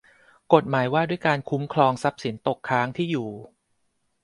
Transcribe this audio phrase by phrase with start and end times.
[0.53, 3.29] กฎหมายว่าด้วยการคุ้มครองทรัพย์สินตกค้างที่อยู่